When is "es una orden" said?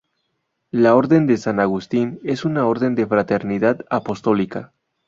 2.23-2.95